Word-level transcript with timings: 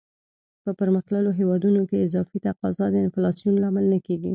په 0.63 0.71
پرمختللو 0.79 1.29
هیوادونو 1.39 1.81
کې 1.89 2.05
اضافي 2.07 2.37
تقاضا 2.47 2.85
د 2.91 2.95
انفلاسیون 3.05 3.55
لامل 3.63 3.85
نه 3.93 3.99
کیږي. 4.05 4.29